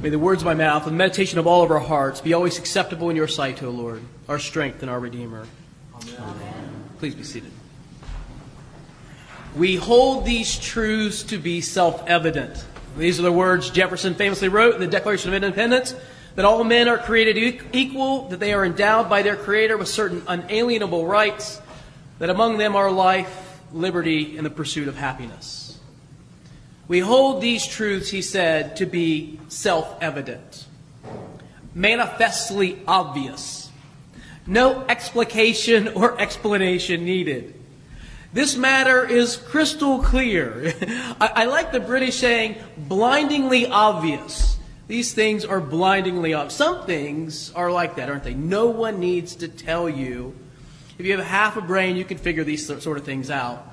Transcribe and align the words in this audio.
May 0.00 0.10
the 0.10 0.18
words 0.18 0.42
of 0.42 0.46
my 0.46 0.54
mouth 0.54 0.84
and 0.84 0.92
the 0.92 0.96
meditation 0.96 1.40
of 1.40 1.48
all 1.48 1.64
of 1.64 1.72
our 1.72 1.80
hearts 1.80 2.20
be 2.20 2.32
always 2.32 2.56
acceptable 2.56 3.10
in 3.10 3.16
your 3.16 3.26
sight, 3.26 3.64
O 3.64 3.70
Lord, 3.70 4.00
our 4.28 4.38
strength 4.38 4.80
and 4.82 4.90
our 4.90 5.00
Redeemer. 5.00 5.44
Amen. 5.96 6.84
Please 6.98 7.16
be 7.16 7.24
seated. 7.24 7.50
We 9.56 9.74
hold 9.74 10.24
these 10.24 10.56
truths 10.56 11.24
to 11.24 11.38
be 11.38 11.60
self 11.60 12.06
evident. 12.06 12.64
These 12.96 13.18
are 13.18 13.24
the 13.24 13.32
words 13.32 13.70
Jefferson 13.70 14.14
famously 14.14 14.48
wrote 14.48 14.76
in 14.76 14.80
the 14.80 14.86
Declaration 14.86 15.34
of 15.34 15.42
Independence 15.42 15.96
that 16.36 16.44
all 16.44 16.62
men 16.62 16.86
are 16.86 16.98
created 16.98 17.64
equal, 17.72 18.28
that 18.28 18.38
they 18.38 18.52
are 18.52 18.64
endowed 18.64 19.08
by 19.08 19.22
their 19.22 19.34
Creator 19.34 19.76
with 19.78 19.88
certain 19.88 20.22
unalienable 20.28 21.06
rights, 21.06 21.60
that 22.20 22.30
among 22.30 22.58
them 22.58 22.76
are 22.76 22.92
life, 22.92 23.60
liberty, 23.72 24.36
and 24.36 24.46
the 24.46 24.50
pursuit 24.50 24.86
of 24.86 24.94
happiness. 24.94 25.67
We 26.88 27.00
hold 27.00 27.42
these 27.42 27.66
truths, 27.66 28.08
he 28.10 28.22
said, 28.22 28.76
to 28.76 28.86
be 28.86 29.38
self 29.48 29.94
evident, 30.00 30.66
manifestly 31.74 32.80
obvious. 32.88 33.70
No 34.46 34.86
explication 34.88 35.88
or 35.88 36.18
explanation 36.18 37.04
needed. 37.04 37.54
This 38.32 38.56
matter 38.56 39.06
is 39.06 39.36
crystal 39.36 40.02
clear. 40.02 40.74
I, 41.20 41.32
I, 41.34 41.44
like 41.44 41.72
the 41.72 41.80
British 41.80 42.16
saying, 42.16 42.56
blindingly 42.76 43.66
obvious. 43.66 44.56
These 44.86 45.12
things 45.12 45.44
are 45.44 45.60
blindingly 45.60 46.32
obvious. 46.32 46.54
Some 46.54 46.86
things 46.86 47.52
are 47.52 47.70
like 47.70 47.96
that, 47.96 48.08
aren't 48.08 48.24
they? 48.24 48.34
No 48.34 48.68
one 48.68 49.00
needs 49.00 49.36
to 49.36 49.48
tell 49.48 49.88
you. 49.88 50.34
If 50.98 51.04
you 51.04 51.16
have 51.16 51.26
half 51.26 51.56
a 51.58 51.60
brain, 51.60 51.96
you 51.96 52.04
can 52.04 52.16
figure 52.16 52.44
these 52.44 52.66
sort 52.66 52.96
of 52.96 53.04
things 53.04 53.30
out. 53.30 53.66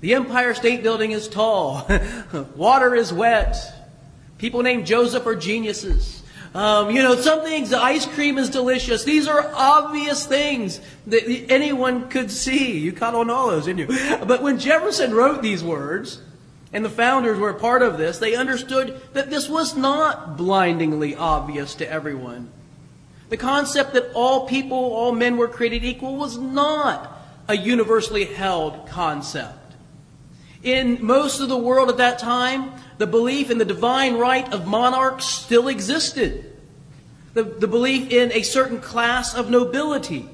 The 0.00 0.14
Empire 0.14 0.54
State 0.54 0.82
Building 0.82 1.10
is 1.10 1.28
tall. 1.28 1.88
Water 2.56 2.94
is 2.94 3.12
wet. 3.12 3.56
People 4.38 4.62
named 4.62 4.86
Joseph 4.86 5.26
are 5.26 5.34
geniuses. 5.34 6.22
Um, 6.54 6.90
you 6.90 7.02
know, 7.02 7.16
some 7.16 7.42
things, 7.42 7.70
the 7.70 7.82
ice 7.82 8.06
cream 8.06 8.38
is 8.38 8.48
delicious. 8.48 9.04
These 9.04 9.28
are 9.28 9.50
obvious 9.54 10.26
things 10.26 10.80
that 11.08 11.24
anyone 11.50 12.08
could 12.08 12.30
see. 12.30 12.78
You 12.78 12.92
caught 12.92 13.14
on 13.14 13.28
all 13.28 13.48
those, 13.48 13.66
didn't 13.66 13.90
you? 13.90 14.18
But 14.24 14.42
when 14.42 14.58
Jefferson 14.58 15.12
wrote 15.12 15.42
these 15.42 15.62
words, 15.62 16.22
and 16.72 16.84
the 16.84 16.90
founders 16.90 17.38
were 17.38 17.50
a 17.50 17.58
part 17.58 17.82
of 17.82 17.98
this, 17.98 18.18
they 18.18 18.34
understood 18.34 19.00
that 19.12 19.30
this 19.30 19.48
was 19.48 19.76
not 19.76 20.36
blindingly 20.36 21.14
obvious 21.14 21.74
to 21.76 21.90
everyone. 21.90 22.50
The 23.30 23.36
concept 23.36 23.92
that 23.94 24.12
all 24.14 24.46
people, 24.46 24.78
all 24.78 25.12
men 25.12 25.36
were 25.36 25.48
created 25.48 25.84
equal 25.84 26.16
was 26.16 26.38
not 26.38 27.18
a 27.46 27.56
universally 27.56 28.24
held 28.24 28.86
concept. 28.88 29.67
In 30.62 31.04
most 31.04 31.40
of 31.40 31.48
the 31.48 31.56
world 31.56 31.88
at 31.88 31.98
that 31.98 32.18
time, 32.18 32.72
the 32.98 33.06
belief 33.06 33.50
in 33.50 33.58
the 33.58 33.64
divine 33.64 34.16
right 34.16 34.52
of 34.52 34.66
monarchs 34.66 35.24
still 35.24 35.68
existed. 35.68 36.44
The, 37.34 37.44
the 37.44 37.68
belief 37.68 38.10
in 38.10 38.32
a 38.32 38.42
certain 38.42 38.80
class 38.80 39.34
of 39.34 39.50
nobility 39.50 40.28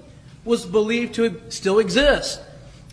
was 0.44 0.64
believed 0.64 1.14
to 1.14 1.40
still 1.50 1.78
exist. 1.78 2.40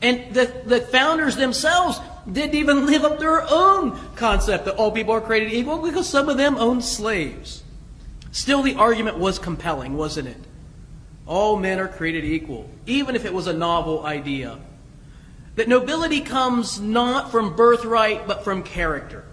And 0.02 0.34
the, 0.34 0.52
the 0.66 0.82
founders 0.82 1.36
themselves 1.36 2.00
didn't 2.30 2.56
even 2.56 2.86
live 2.86 3.04
up 3.04 3.14
to 3.14 3.20
their 3.20 3.46
own 3.50 3.98
concept 4.16 4.66
that 4.66 4.76
all 4.76 4.92
people 4.92 5.14
are 5.14 5.22
created 5.22 5.54
equal 5.54 5.78
because 5.78 6.10
some 6.10 6.30
of 6.30 6.38
them 6.38 6.56
owned 6.58 6.84
slaves. 6.84 7.64
Still, 8.32 8.62
the 8.64 8.76
argument 8.76 9.18
was 9.18 9.40
compelling, 9.40 9.96
wasn't 9.96 10.28
it? 10.28 10.38
All 11.28 11.58
men 11.58 11.80
are 11.80 11.88
created 11.88 12.26
equal, 12.26 12.70
even 12.86 13.16
if 13.16 13.26
it 13.26 13.34
was 13.34 13.48
a 13.48 13.54
novel 13.54 14.06
idea. 14.06 14.58
That 15.56 15.68
nobility 15.68 16.22
comes 16.22 16.80
not 16.80 17.32
from 17.32 17.56
birthright, 17.56 18.28
but 18.28 18.44
from 18.44 18.64
character. 18.64 19.26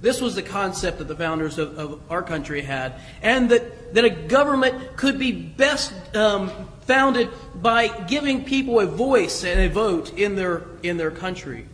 This 0.00 0.20
was 0.20 0.34
the 0.34 0.42
concept 0.42 0.98
that 0.98 1.08
the 1.08 1.16
founders 1.16 1.58
of, 1.58 1.76
of 1.78 2.00
our 2.10 2.22
country 2.22 2.62
had, 2.62 2.94
and 3.20 3.50
that, 3.50 3.94
that 3.94 4.04
a 4.04 4.10
government 4.10 4.96
could 4.96 5.18
be 5.18 5.32
best 5.32 5.92
um, 6.14 6.50
founded 6.82 7.28
by 7.56 7.88
giving 8.06 8.44
people 8.44 8.78
a 8.78 8.86
voice 8.86 9.44
and 9.44 9.60
a 9.60 9.68
vote 9.68 10.16
in 10.16 10.36
their, 10.36 10.64
in 10.82 10.96
their 10.96 11.10
country. 11.10 11.66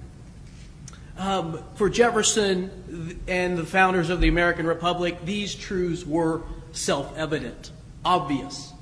Um, 1.19 1.63
for 1.77 1.89
Jefferson 1.89 3.21
and 3.29 3.57
the 3.57 3.65
founders 3.65 4.11
of 4.11 4.21
the 4.21 4.29
American 4.29 4.67
Republic, 4.67 5.25
these 5.25 5.55
truths 5.55 6.05
were 6.05 6.43
self 6.73 7.17
evident, 7.17 7.71
obvious. 8.05 8.73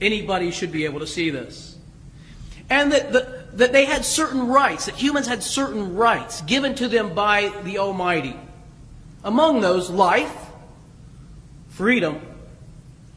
Anybody 0.00 0.50
should 0.50 0.70
be 0.70 0.84
able 0.84 1.00
to 1.00 1.06
see 1.06 1.30
this. 1.30 1.76
And 2.68 2.92
that 2.92 3.12
the, 3.12 3.39
that 3.54 3.72
they 3.72 3.84
had 3.84 4.04
certain 4.04 4.48
rights, 4.48 4.86
that 4.86 4.94
humans 4.94 5.26
had 5.26 5.42
certain 5.42 5.96
rights 5.96 6.40
given 6.42 6.74
to 6.76 6.88
them 6.88 7.14
by 7.14 7.52
the 7.64 7.78
Almighty. 7.78 8.36
Among 9.24 9.60
those, 9.60 9.90
life, 9.90 10.34
freedom, 11.70 12.20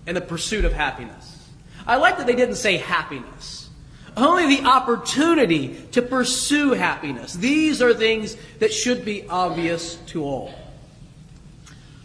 and 0.06 0.18
the 0.18 0.22
pursuit 0.22 0.66
of 0.66 0.74
happiness. 0.74 1.50
I 1.86 1.98
like 1.98 2.18
that 2.18 2.28
they 2.28 2.36
didn't 2.36 2.56
say 2.56 2.78
happiness. 2.78 3.70
Only 4.16 4.58
the 4.58 4.66
opportunity 4.66 5.76
to 5.92 6.02
pursue 6.02 6.72
happiness. 6.72 7.34
These 7.34 7.82
are 7.82 7.94
things 7.94 8.38
that 8.60 8.72
should 8.72 9.04
be 9.04 9.28
obvious 9.28 9.96
to 10.08 10.24
all. 10.24 10.54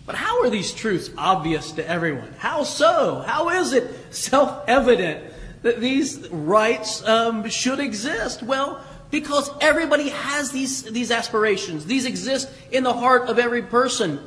But 0.06 0.14
how 0.14 0.42
are 0.42 0.48
these 0.48 0.72
truths 0.72 1.10
obvious 1.18 1.72
to 1.72 1.86
everyone? 1.86 2.34
How 2.38 2.62
so? 2.62 3.22
How 3.26 3.50
is 3.50 3.74
it 3.74 4.14
self 4.14 4.66
evident 4.66 5.22
that 5.62 5.80
these 5.80 6.28
rights 6.28 7.06
um, 7.06 7.48
should 7.48 7.80
exist? 7.80 8.42
Well, 8.42 8.80
because 9.10 9.50
everybody 9.60 10.10
has 10.10 10.50
these, 10.50 10.82
these 10.84 11.10
aspirations. 11.10 11.86
These 11.86 12.04
exist 12.04 12.50
in 12.70 12.84
the 12.84 12.92
heart 12.92 13.28
of 13.28 13.38
every 13.38 13.62
person. 13.62 14.20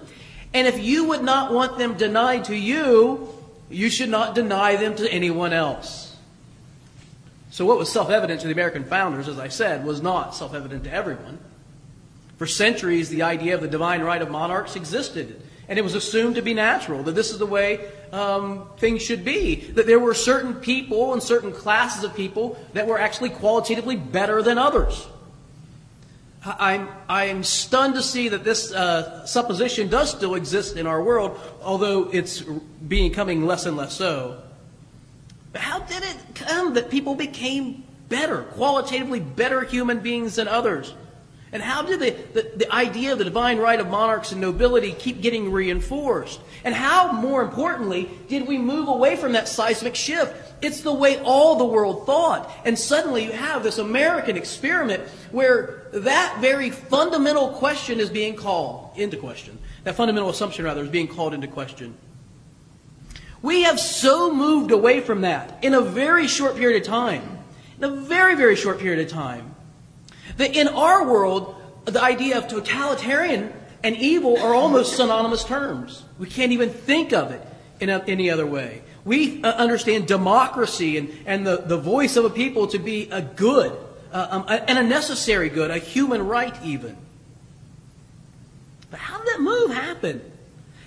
And 0.53 0.67
if 0.67 0.79
you 0.83 1.05
would 1.05 1.23
not 1.23 1.53
want 1.53 1.77
them 1.77 1.95
denied 1.95 2.45
to 2.45 2.55
you, 2.55 3.29
you 3.69 3.89
should 3.89 4.09
not 4.09 4.35
deny 4.35 4.75
them 4.75 4.95
to 4.95 5.09
anyone 5.09 5.53
else. 5.53 6.15
So, 7.51 7.65
what 7.65 7.77
was 7.77 7.91
self 7.91 8.09
evident 8.09 8.41
to 8.41 8.47
the 8.47 8.53
American 8.53 8.83
founders, 8.85 9.27
as 9.27 9.37
I 9.37 9.49
said, 9.49 9.85
was 9.85 10.01
not 10.01 10.35
self 10.35 10.53
evident 10.53 10.85
to 10.85 10.93
everyone. 10.93 11.37
For 12.37 12.47
centuries, 12.47 13.09
the 13.09 13.23
idea 13.23 13.55
of 13.55 13.61
the 13.61 13.67
divine 13.67 14.01
right 14.01 14.21
of 14.21 14.31
monarchs 14.31 14.75
existed. 14.75 15.41
And 15.71 15.79
it 15.79 15.83
was 15.83 15.95
assumed 15.95 16.35
to 16.35 16.41
be 16.41 16.53
natural, 16.53 17.01
that 17.03 17.13
this 17.13 17.31
is 17.31 17.37
the 17.37 17.45
way 17.45 17.89
um, 18.11 18.67
things 18.75 19.01
should 19.01 19.23
be. 19.23 19.55
That 19.55 19.87
there 19.87 19.99
were 19.99 20.13
certain 20.13 20.55
people 20.55 21.13
and 21.13 21.23
certain 21.23 21.53
classes 21.53 22.03
of 22.03 22.13
people 22.13 22.59
that 22.73 22.87
were 22.87 22.99
actually 22.99 23.29
qualitatively 23.29 23.95
better 23.95 24.41
than 24.41 24.57
others. 24.57 25.07
I'm, 26.43 26.89
I'm 27.07 27.45
stunned 27.45 27.93
to 27.93 28.01
see 28.01 28.27
that 28.27 28.43
this 28.43 28.73
uh, 28.73 29.25
supposition 29.25 29.87
does 29.87 30.11
still 30.11 30.35
exist 30.35 30.75
in 30.75 30.87
our 30.87 31.01
world, 31.01 31.39
although 31.63 32.09
it's 32.11 32.41
becoming 32.85 33.45
less 33.45 33.65
and 33.65 33.77
less 33.77 33.93
so. 33.93 34.41
But 35.53 35.61
how 35.61 35.79
did 35.79 36.03
it 36.03 36.17
come 36.35 36.73
that 36.73 36.89
people 36.89 37.15
became 37.15 37.85
better, 38.09 38.43
qualitatively 38.43 39.21
better 39.21 39.63
human 39.63 39.99
beings 40.01 40.35
than 40.35 40.49
others? 40.49 40.93
And 41.53 41.61
how 41.61 41.81
did 41.81 41.99
the, 41.99 42.11
the, 42.33 42.51
the, 42.55 42.73
idea 42.73 43.11
of 43.11 43.17
the 43.17 43.25
divine 43.25 43.57
right 43.57 43.79
of 43.79 43.89
monarchs 43.89 44.31
and 44.31 44.39
nobility 44.39 44.93
keep 44.93 45.21
getting 45.21 45.51
reinforced? 45.51 46.39
And 46.63 46.73
how, 46.73 47.11
more 47.11 47.41
importantly, 47.41 48.09
did 48.29 48.47
we 48.47 48.57
move 48.57 48.87
away 48.87 49.17
from 49.17 49.33
that 49.33 49.49
seismic 49.49 49.95
shift? 49.95 50.33
It's 50.61 50.79
the 50.79 50.93
way 50.93 51.19
all 51.19 51.57
the 51.57 51.65
world 51.65 52.05
thought. 52.05 52.49
And 52.63 52.79
suddenly 52.79 53.25
you 53.25 53.33
have 53.33 53.63
this 53.63 53.79
American 53.79 54.37
experiment 54.37 55.03
where 55.31 55.87
that 55.91 56.37
very 56.39 56.69
fundamental 56.69 57.49
question 57.49 57.99
is 57.99 58.09
being 58.09 58.37
called 58.37 58.91
into 58.95 59.17
question. 59.17 59.57
That 59.83 59.95
fundamental 59.95 60.29
assumption, 60.29 60.63
rather, 60.63 60.83
is 60.83 60.89
being 60.89 61.09
called 61.09 61.33
into 61.33 61.47
question. 61.47 61.97
We 63.41 63.63
have 63.63 63.79
so 63.79 64.33
moved 64.33 64.71
away 64.71 65.01
from 65.01 65.21
that 65.21 65.61
in 65.61 65.73
a 65.73 65.81
very 65.81 66.27
short 66.27 66.55
period 66.55 66.81
of 66.81 66.87
time. 66.87 67.39
In 67.77 67.83
a 67.83 67.89
very, 67.89 68.35
very 68.35 68.55
short 68.55 68.79
period 68.79 69.05
of 69.05 69.11
time 69.11 69.50
that 70.37 70.55
in 70.55 70.67
our 70.67 71.07
world, 71.07 71.55
the 71.85 72.01
idea 72.01 72.37
of 72.37 72.47
totalitarian 72.47 73.53
and 73.83 73.95
evil 73.95 74.37
are 74.39 74.53
almost 74.53 74.95
synonymous 74.95 75.43
terms. 75.43 76.03
We 76.19 76.27
can't 76.27 76.51
even 76.51 76.69
think 76.69 77.13
of 77.13 77.31
it 77.31 77.45
in 77.79 77.89
a, 77.89 78.03
any 78.07 78.29
other 78.29 78.45
way. 78.45 78.83
We 79.03 79.43
uh, 79.43 79.51
understand 79.53 80.07
democracy 80.07 80.97
and, 80.97 81.11
and 81.25 81.45
the, 81.45 81.57
the 81.57 81.77
voice 81.77 82.15
of 82.17 82.25
a 82.25 82.29
people 82.29 82.67
to 82.67 82.77
be 82.77 83.09
a 83.09 83.21
good, 83.21 83.75
uh, 84.11 84.27
um, 84.29 84.45
and 84.47 84.77
a 84.77 84.83
necessary 84.83 85.49
good, 85.49 85.71
a 85.71 85.79
human 85.79 86.27
right 86.27 86.55
even. 86.63 86.95
But 88.91 88.99
how 88.99 89.17
did 89.17 89.27
that 89.33 89.41
move 89.41 89.71
happen? 89.71 90.30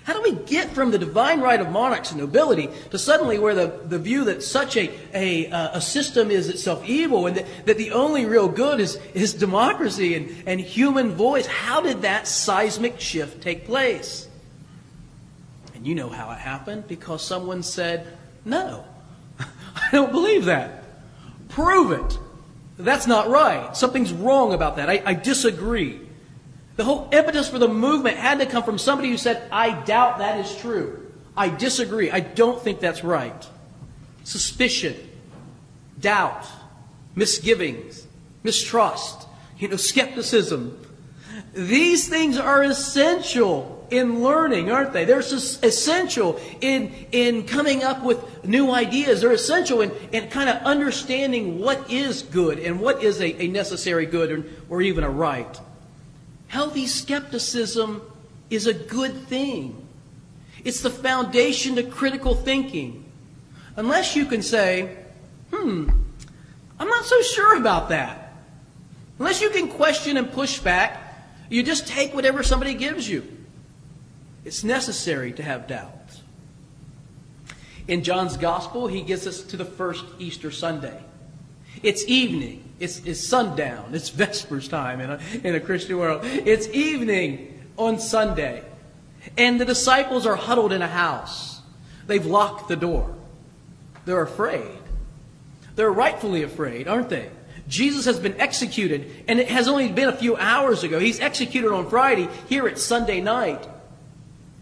How 0.05 0.13
do 0.13 0.21
we 0.21 0.33
get 0.45 0.69
from 0.69 0.91
the 0.91 0.99
divine 0.99 1.41
right 1.41 1.59
of 1.59 1.71
monarchs 1.71 2.11
and 2.11 2.19
nobility 2.19 2.69
to 2.91 2.99
suddenly 2.99 3.39
where 3.39 3.55
the, 3.55 3.79
the 3.85 3.97
view 3.97 4.25
that 4.25 4.43
such 4.43 4.77
a, 4.77 4.91
a, 5.15 5.49
uh, 5.49 5.77
a 5.77 5.81
system 5.81 6.29
is 6.29 6.47
itself 6.47 6.87
evil 6.87 7.25
and 7.25 7.37
that, 7.37 7.45
that 7.65 7.77
the 7.79 7.91
only 7.91 8.27
real 8.27 8.47
good 8.47 8.79
is, 8.79 8.99
is 9.15 9.33
democracy 9.33 10.13
and, 10.13 10.43
and 10.45 10.59
human 10.59 11.13
voice? 11.15 11.47
How 11.47 11.81
did 11.81 12.03
that 12.03 12.27
seismic 12.27 12.99
shift 12.99 13.41
take 13.41 13.65
place? 13.65 14.27
And 15.73 15.87
you 15.87 15.95
know 15.95 16.09
how 16.09 16.29
it 16.29 16.37
happened 16.37 16.87
because 16.87 17.25
someone 17.25 17.63
said, 17.63 18.05
No, 18.45 18.85
I 19.39 19.89
don't 19.91 20.11
believe 20.11 20.45
that. 20.45 20.83
Prove 21.49 21.91
it. 21.91 22.19
That's 22.77 23.07
not 23.07 23.27
right. 23.27 23.75
Something's 23.75 24.13
wrong 24.13 24.53
about 24.53 24.75
that. 24.75 24.87
I, 24.87 25.01
I 25.03 25.13
disagree. 25.15 26.04
The 26.75 26.83
whole 26.83 27.09
impetus 27.11 27.49
for 27.49 27.59
the 27.59 27.67
movement 27.67 28.17
had 28.17 28.39
to 28.39 28.45
come 28.45 28.63
from 28.63 28.77
somebody 28.77 29.09
who 29.09 29.17
said, 29.17 29.47
I 29.51 29.71
doubt 29.83 30.17
that 30.17 30.39
is 30.39 30.55
true. 30.57 31.11
I 31.37 31.49
disagree. 31.49 32.11
I 32.11 32.19
don't 32.19 32.61
think 32.61 32.79
that's 32.79 33.03
right. 33.03 33.47
Suspicion, 34.23 34.95
doubt, 35.99 36.45
misgivings, 37.15 38.05
mistrust, 38.43 39.27
you 39.57 39.67
know, 39.67 39.77
skepticism. 39.77 40.81
These 41.53 42.09
things 42.09 42.37
are 42.37 42.63
essential 42.63 43.87
in 43.91 44.23
learning, 44.23 44.71
aren't 44.71 44.93
they? 44.93 45.05
They're 45.05 45.19
essential 45.19 46.39
in, 46.59 46.93
in 47.11 47.45
coming 47.45 47.83
up 47.83 48.03
with 48.03 48.45
new 48.45 48.71
ideas. 48.71 49.21
They're 49.21 49.31
essential 49.31 49.81
in, 49.81 49.91
in 50.11 50.29
kind 50.29 50.49
of 50.49 50.57
understanding 50.63 51.59
what 51.59 51.89
is 51.91 52.23
good 52.23 52.59
and 52.59 52.79
what 52.79 53.03
is 53.03 53.21
a, 53.21 53.43
a 53.43 53.47
necessary 53.47 54.05
good 54.05 54.31
or, 54.31 54.45
or 54.69 54.81
even 54.81 55.03
a 55.03 55.09
right. 55.09 55.59
Healthy 56.55 56.87
skepticism 56.87 58.01
is 58.49 58.65
a 58.65 58.73
good 58.73 59.27
thing. 59.27 59.85
It's 60.63 60.79
the 60.79 60.89
foundation 60.89 61.75
to 61.75 61.83
critical 61.83 62.33
thinking. 62.33 63.11
Unless 63.75 64.15
you 64.15 64.25
can 64.25 64.41
say, 64.41 64.95
hmm, 65.51 65.89
I'm 66.79 66.87
not 66.87 67.03
so 67.03 67.21
sure 67.23 67.57
about 67.57 67.89
that. 67.89 68.37
Unless 69.19 69.41
you 69.41 69.49
can 69.49 69.67
question 69.67 70.15
and 70.15 70.31
push 70.31 70.59
back, 70.59 71.27
you 71.49 71.61
just 71.61 71.87
take 71.87 72.13
whatever 72.13 72.41
somebody 72.41 72.73
gives 72.73 73.09
you. 73.09 73.27
It's 74.45 74.63
necessary 74.63 75.33
to 75.33 75.43
have 75.43 75.67
doubt. 75.67 76.21
In 77.89 78.01
John's 78.01 78.37
Gospel, 78.37 78.87
he 78.87 79.01
gets 79.01 79.27
us 79.27 79.41
to 79.41 79.57
the 79.57 79.65
first 79.65 80.05
Easter 80.19 80.51
Sunday. 80.51 81.03
It's 81.85 82.03
evening. 82.07 82.63
It's, 82.79 82.99
it's 83.05 83.25
sundown. 83.25 83.91
It's 83.93 84.09
Vespers 84.09 84.67
time 84.67 84.99
in 84.99 85.11
a, 85.11 85.19
in 85.43 85.53
a 85.53 85.59
Christian 85.59 85.97
world. 85.97 86.21
It's 86.23 86.67
evening 86.69 87.63
on 87.77 87.99
Sunday. 87.99 88.63
And 89.37 89.61
the 89.61 89.65
disciples 89.65 90.25
are 90.25 90.35
huddled 90.35 90.73
in 90.73 90.81
a 90.81 90.87
house. 90.87 91.61
They've 92.07 92.25
locked 92.25 92.69
the 92.69 92.75
door. 92.75 93.15
They're 94.05 94.23
afraid. 94.23 94.79
They're 95.75 95.91
rightfully 95.91 96.41
afraid, 96.41 96.87
aren't 96.87 97.09
they? 97.09 97.29
Jesus 97.67 98.05
has 98.05 98.19
been 98.19 98.39
executed, 98.39 99.23
and 99.27 99.39
it 99.39 99.49
has 99.49 99.67
only 99.67 99.91
been 99.91 100.07
a 100.07 100.15
few 100.15 100.35
hours 100.37 100.83
ago. 100.83 100.99
He's 100.99 101.19
executed 101.19 101.71
on 101.71 101.89
Friday. 101.89 102.29
Here 102.47 102.67
it's 102.67 102.83
Sunday 102.83 103.21
night. 103.21 103.67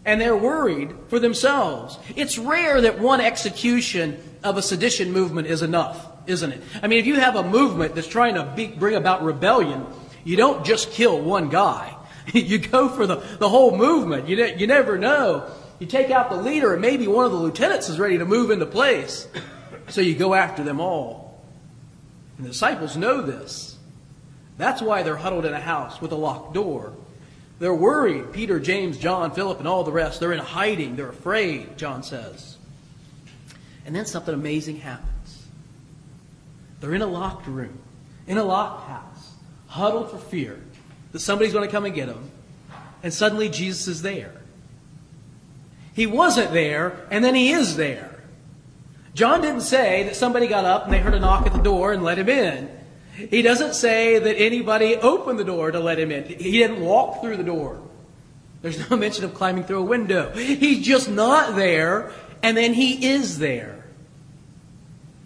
And 0.04 0.20
they're 0.20 0.36
worried 0.36 0.94
for 1.08 1.18
themselves. 1.18 1.98
It's 2.16 2.36
rare 2.36 2.82
that 2.82 2.98
one 2.98 3.22
execution 3.22 4.18
of 4.42 4.58
a 4.58 4.62
sedition 4.62 5.12
movement 5.12 5.46
is 5.46 5.62
enough, 5.62 6.06
isn't 6.26 6.52
it? 6.52 6.62
I 6.82 6.88
mean, 6.88 6.98
if 6.98 7.06
you 7.06 7.16
have 7.16 7.36
a 7.36 7.42
movement 7.42 7.94
that's 7.94 8.08
trying 8.08 8.34
to 8.34 8.44
be, 8.56 8.66
bring 8.66 8.94
about 8.94 9.22
rebellion, 9.22 9.86
you 10.24 10.36
don't 10.36 10.64
just 10.64 10.90
kill 10.90 11.20
one 11.20 11.48
guy. 11.48 11.96
you 12.32 12.58
go 12.58 12.88
for 12.88 13.06
the, 13.06 13.16
the 13.16 13.48
whole 13.48 13.76
movement. 13.76 14.28
You, 14.28 14.36
ne- 14.36 14.56
you 14.58 14.66
never 14.66 14.98
know. 14.98 15.50
You 15.78 15.86
take 15.86 16.10
out 16.10 16.30
the 16.30 16.36
leader, 16.36 16.72
and 16.72 16.80
maybe 16.80 17.06
one 17.06 17.26
of 17.26 17.32
the 17.32 17.38
lieutenants 17.38 17.88
is 17.88 17.98
ready 17.98 18.18
to 18.18 18.24
move 18.24 18.50
into 18.50 18.66
place. 18.66 19.28
So 19.88 20.00
you 20.00 20.14
go 20.14 20.34
after 20.34 20.62
them 20.62 20.80
all. 20.80 21.42
And 22.36 22.46
the 22.46 22.50
disciples 22.50 22.96
know 22.96 23.20
this. 23.20 23.76
That's 24.56 24.80
why 24.80 25.02
they're 25.02 25.16
huddled 25.16 25.44
in 25.44 25.52
a 25.52 25.60
house 25.60 26.00
with 26.00 26.12
a 26.12 26.16
locked 26.16 26.54
door. 26.54 26.92
They're 27.58 27.74
worried. 27.74 28.32
Peter, 28.32 28.58
James, 28.58 28.98
John, 28.98 29.32
Philip, 29.32 29.58
and 29.58 29.68
all 29.68 29.84
the 29.84 29.92
rest. 29.92 30.20
They're 30.20 30.32
in 30.32 30.40
hiding. 30.40 30.96
They're 30.96 31.08
afraid, 31.08 31.76
John 31.76 32.02
says. 32.02 32.56
And 33.86 33.94
then 33.94 34.06
something 34.06 34.34
amazing 34.34 34.78
happens. 34.78 35.13
They're 36.84 36.94
in 36.94 37.00
a 37.00 37.06
locked 37.06 37.46
room, 37.46 37.78
in 38.26 38.36
a 38.36 38.44
locked 38.44 38.86
house, 38.88 39.32
huddled 39.68 40.10
for 40.10 40.18
fear 40.18 40.60
that 41.12 41.20
somebody's 41.20 41.54
going 41.54 41.66
to 41.66 41.72
come 41.72 41.86
and 41.86 41.94
get 41.94 42.08
them. 42.08 42.30
And 43.02 43.10
suddenly 43.10 43.48
Jesus 43.48 43.88
is 43.88 44.02
there. 44.02 44.32
He 45.94 46.06
wasn't 46.06 46.52
there, 46.52 47.06
and 47.10 47.24
then 47.24 47.34
he 47.34 47.52
is 47.52 47.76
there. 47.76 48.22
John 49.14 49.40
didn't 49.40 49.62
say 49.62 50.02
that 50.02 50.14
somebody 50.14 50.46
got 50.46 50.66
up 50.66 50.84
and 50.84 50.92
they 50.92 50.98
heard 50.98 51.14
a 51.14 51.20
knock 51.20 51.46
at 51.46 51.54
the 51.54 51.62
door 51.62 51.94
and 51.94 52.02
let 52.02 52.18
him 52.18 52.28
in. 52.28 52.68
He 53.14 53.40
doesn't 53.40 53.72
say 53.72 54.18
that 54.18 54.36
anybody 54.36 54.96
opened 54.96 55.38
the 55.38 55.44
door 55.44 55.70
to 55.70 55.80
let 55.80 55.98
him 55.98 56.10
in. 56.10 56.24
He 56.24 56.58
didn't 56.58 56.80
walk 56.80 57.22
through 57.22 57.38
the 57.38 57.44
door. 57.44 57.80
There's 58.60 58.90
no 58.90 58.96
mention 58.98 59.24
of 59.24 59.32
climbing 59.32 59.64
through 59.64 59.78
a 59.78 59.84
window. 59.84 60.32
He's 60.32 60.84
just 60.84 61.08
not 61.08 61.56
there, 61.56 62.12
and 62.42 62.54
then 62.54 62.74
he 62.74 63.06
is 63.06 63.38
there. 63.38 63.73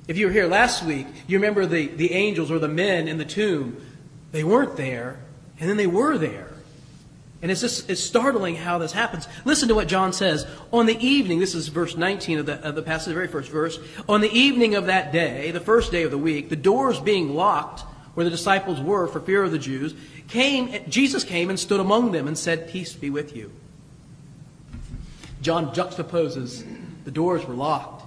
If 0.09 0.17
you 0.17 0.27
were 0.27 0.33
here 0.33 0.49
last 0.49 0.83
week, 0.83 1.07
you 1.27 1.39
remember 1.39 1.67
the, 1.67 1.87
the 1.87 2.13
angels 2.13 2.51
or 2.51 2.59
the 2.59 2.69
men 2.69 3.07
in 3.07 3.19
the 3.19 3.25
tomb. 3.25 3.81
They 4.33 4.43
weren't 4.43 4.77
there, 4.77 5.19
and 5.61 5.69
then 5.71 5.77
they 5.77 5.87
were 5.87 6.19
there. 6.19 6.49
And 7.41 7.53
it's 7.53 7.61
just 7.61 7.89
it's 7.89 8.03
startling 8.03 8.57
how 8.57 8.79
this 8.79 8.91
happens. 8.91 9.29
Listen 9.45 9.69
to 9.69 9.75
what 9.75 9.87
John 9.87 10.13
says. 10.13 10.47
On 10.73 10.87
the 10.87 10.99
evening, 10.99 11.39
this 11.39 11.55
is 11.55 11.69
verse 11.69 11.97
19 11.97 12.41
of 12.41 12.47
the, 12.47 12.55
of 12.67 12.75
the 12.75 12.83
passage, 12.83 13.09
the 13.09 13.15
very 13.15 13.29
first 13.29 13.51
verse. 13.51 13.79
On 14.09 14.21
the 14.21 14.33
evening 14.33 14.75
of 14.75 14.87
that 14.87 15.13
day, 15.13 15.53
the 15.53 15.61
first 15.61 15.93
day 15.93 16.03
of 16.03 16.11
the 16.11 16.19
week, 16.19 16.49
the 16.49 16.57
doors 16.57 16.99
being 16.99 17.35
locked 17.35 17.85
where 18.15 18.25
the 18.25 18.31
disciples 18.31 18.81
were 18.81 19.07
for 19.07 19.21
fear 19.21 19.45
of 19.45 19.53
the 19.53 19.61
Jews, 19.61 19.95
came, 20.27 20.75
Jesus 20.89 21.23
came 21.23 21.51
and 21.51 21.61
stood 21.61 21.79
among 21.79 22.11
them 22.11 22.27
and 22.27 22.37
said, 22.37 22.69
Peace 22.69 22.93
be 22.93 23.11
with 23.11 23.37
you. 23.37 23.53
John 25.41 25.73
juxtaposes 25.73 26.65
the 27.05 27.13
doors 27.13 27.47
were 27.47 27.55
locked, 27.55 27.98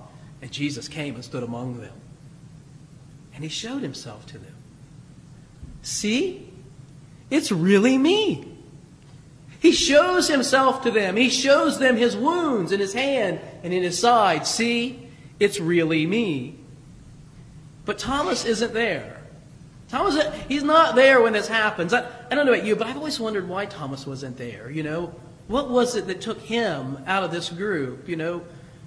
and 0.41 0.51
Jesus 0.51 0.87
came 0.87 1.15
and 1.15 1.23
stood 1.23 1.43
among 1.43 1.79
them. 1.79 1.93
And 3.33 3.43
he 3.43 3.49
showed 3.49 3.81
himself 3.81 4.25
to 4.27 4.37
them. 4.37 4.55
See? 5.81 6.49
It's 7.29 7.51
really 7.51 7.97
me. 7.97 8.47
He 9.59 9.71
shows 9.71 10.27
himself 10.27 10.81
to 10.83 10.91
them. 10.91 11.15
He 11.15 11.29
shows 11.29 11.77
them 11.77 11.95
his 11.95 12.17
wounds 12.17 12.71
in 12.71 12.79
his 12.79 12.93
hand 12.93 13.39
and 13.63 13.71
in 13.71 13.83
his 13.83 13.97
side. 13.97 14.47
See, 14.47 15.07
it's 15.39 15.59
really 15.59 16.05
me. 16.05 16.55
But 17.85 17.99
Thomas 17.99 18.43
isn't 18.43 18.73
there. 18.73 19.21
Thomas, 19.89 20.17
he's 20.47 20.63
not 20.63 20.95
there 20.95 21.21
when 21.21 21.33
this 21.33 21.47
happens. 21.47 21.93
I, 21.93 22.09
I 22.29 22.35
don't 22.35 22.45
know 22.45 22.53
about 22.53 22.65
you, 22.65 22.75
but 22.75 22.87
I've 22.87 22.97
always 22.97 23.19
wondered 23.19 23.47
why 23.47 23.65
Thomas 23.65 24.07
wasn't 24.07 24.37
there. 24.37 24.71
You 24.71 24.83
know, 24.83 25.13
what 25.47 25.69
was 25.69 25.95
it 25.95 26.07
that 26.07 26.21
took 26.21 26.39
him 26.39 26.97
out 27.05 27.23
of 27.23 27.31
this 27.31 27.49
group? 27.49 28.07
You 28.07 28.15
know, 28.15 28.43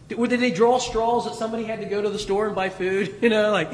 did, 0.09 0.29
did 0.29 0.41
they 0.41 0.51
draw 0.51 0.79
straws 0.79 1.25
that 1.25 1.35
somebody 1.35 1.65
had 1.65 1.81
to 1.81 1.87
go 1.87 2.03
to 2.03 2.11
the 2.11 2.19
store 2.19 2.47
and 2.47 2.55
buy 2.55 2.69
food? 2.69 3.15
You 3.23 3.31
know, 3.31 3.53
like, 3.53 3.73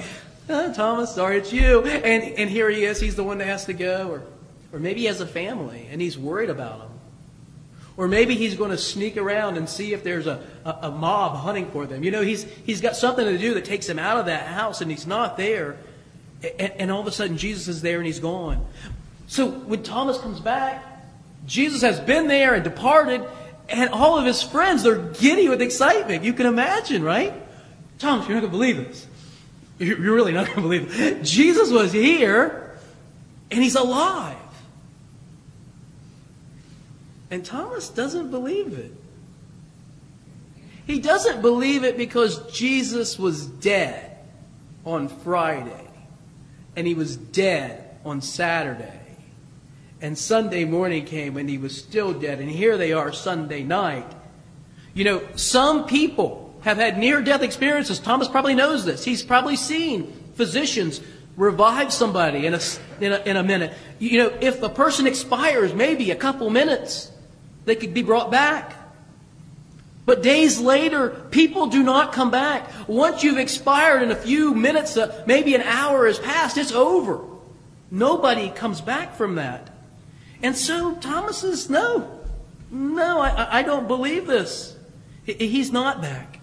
oh, 0.48 0.72
Thomas, 0.72 1.14
sorry, 1.14 1.38
it's 1.38 1.52
you. 1.52 1.82
And, 1.82 2.22
and 2.38 2.48
here 2.48 2.70
he 2.70 2.84
is. 2.84 3.00
He's 3.00 3.16
the 3.16 3.24
one 3.24 3.38
that 3.38 3.46
has 3.46 3.64
to 3.64 3.72
go. 3.72 4.08
Or, 4.10 4.22
or 4.72 4.78
maybe 4.78 5.00
he 5.00 5.06
has 5.06 5.20
a 5.20 5.26
family 5.26 5.88
and 5.90 6.00
he's 6.00 6.16
worried 6.16 6.50
about 6.50 6.78
them. 6.78 6.90
Or 7.96 8.06
maybe 8.06 8.34
he's 8.36 8.54
going 8.54 8.70
to 8.70 8.78
sneak 8.78 9.16
around 9.16 9.56
and 9.56 9.68
see 9.68 9.92
if 9.92 10.04
there's 10.04 10.26
a, 10.26 10.46
a, 10.64 10.70
a, 10.82 10.90
mob 10.90 11.36
hunting 11.36 11.70
for 11.70 11.86
them. 11.86 12.04
You 12.04 12.10
know, 12.10 12.22
he's, 12.22 12.44
he's 12.44 12.80
got 12.80 12.96
something 12.96 13.26
to 13.26 13.36
do 13.36 13.54
that 13.54 13.64
takes 13.64 13.88
him 13.88 13.98
out 13.98 14.16
of 14.16 14.26
that 14.26 14.46
house 14.46 14.80
and 14.80 14.90
he's 14.90 15.06
not 15.06 15.36
there. 15.36 15.76
And, 16.42 16.72
and 16.78 16.90
all 16.90 17.00
of 17.00 17.06
a 17.06 17.12
sudden, 17.12 17.36
Jesus 17.36 17.68
is 17.68 17.82
there 17.82 17.98
and 17.98 18.06
he's 18.06 18.20
gone. 18.20 18.64
So 19.26 19.50
when 19.50 19.82
Thomas 19.82 20.18
comes 20.18 20.40
back, 20.40 20.84
Jesus 21.46 21.82
has 21.82 22.00
been 22.00 22.28
there 22.28 22.54
and 22.54 22.64
departed, 22.64 23.22
and 23.70 23.90
all 23.90 24.18
of 24.18 24.24
his 24.24 24.42
friends, 24.42 24.82
they're 24.82 24.96
giddy 24.96 25.48
with 25.48 25.62
excitement. 25.62 26.24
You 26.24 26.32
can 26.32 26.46
imagine, 26.46 27.02
right? 27.02 27.32
Thomas, 27.98 28.26
you're 28.26 28.40
not 28.40 28.40
going 28.40 28.52
to 28.52 28.58
believe 28.58 28.76
this. 28.76 29.06
You're 29.78 30.14
really 30.14 30.32
not 30.32 30.46
going 30.46 30.56
to 30.56 30.62
believe 30.62 31.00
it. 31.00 31.22
Jesus 31.22 31.70
was 31.70 31.92
here, 31.92 32.78
and 33.50 33.62
he's 33.62 33.76
alive. 33.76 34.36
And 37.30 37.44
Thomas 37.44 37.88
doesn't 37.88 38.30
believe 38.30 38.76
it. 38.76 38.92
He 40.86 40.98
doesn't 40.98 41.40
believe 41.40 41.84
it 41.84 41.96
because 41.96 42.50
Jesus 42.52 43.18
was 43.18 43.46
dead 43.46 44.18
on 44.84 45.08
Friday, 45.08 45.88
and 46.76 46.86
he 46.86 46.94
was 46.94 47.16
dead 47.16 47.98
on 48.04 48.20
Saturday. 48.20 48.99
And 50.00 50.16
Sunday 50.16 50.64
morning 50.64 51.04
came 51.04 51.36
and 51.36 51.48
he 51.48 51.58
was 51.58 51.76
still 51.76 52.12
dead. 52.12 52.40
And 52.40 52.50
here 52.50 52.76
they 52.78 52.92
are 52.92 53.12
Sunday 53.12 53.62
night. 53.62 54.10
You 54.94 55.04
know, 55.04 55.22
some 55.36 55.86
people 55.86 56.54
have 56.62 56.78
had 56.78 56.98
near 56.98 57.22
death 57.22 57.42
experiences. 57.42 57.98
Thomas 57.98 58.28
probably 58.28 58.54
knows 58.54 58.84
this. 58.84 59.04
He's 59.04 59.22
probably 59.22 59.56
seen 59.56 60.12
physicians 60.34 61.00
revive 61.36 61.92
somebody 61.92 62.46
in 62.46 62.54
a, 62.54 62.60
in 63.00 63.12
a, 63.12 63.18
in 63.20 63.36
a 63.36 63.42
minute. 63.42 63.72
You 63.98 64.18
know, 64.18 64.38
if 64.40 64.60
the 64.60 64.68
person 64.68 65.06
expires, 65.06 65.74
maybe 65.74 66.10
a 66.10 66.16
couple 66.16 66.50
minutes. 66.50 67.10
They 67.64 67.76
could 67.76 67.94
be 67.94 68.02
brought 68.02 68.30
back. 68.30 68.74
But 70.06 70.22
days 70.22 70.58
later, 70.58 71.10
people 71.30 71.66
do 71.66 71.82
not 71.82 72.12
come 72.12 72.30
back. 72.30 72.68
Once 72.88 73.22
you've 73.22 73.38
expired 73.38 74.02
in 74.02 74.10
a 74.10 74.16
few 74.16 74.54
minutes, 74.54 74.96
uh, 74.96 75.22
maybe 75.26 75.54
an 75.54 75.62
hour 75.62 76.06
has 76.06 76.18
passed, 76.18 76.56
it's 76.56 76.72
over. 76.72 77.20
Nobody 77.90 78.50
comes 78.50 78.80
back 78.80 79.14
from 79.14 79.36
that. 79.36 79.69
And 80.42 80.56
so 80.56 80.94
Thomas 80.96 81.38
says, 81.38 81.68
No, 81.68 82.20
no, 82.70 83.20
I, 83.20 83.58
I 83.60 83.62
don't 83.62 83.86
believe 83.86 84.26
this. 84.26 84.76
He's 85.24 85.70
not 85.70 86.00
back. 86.00 86.40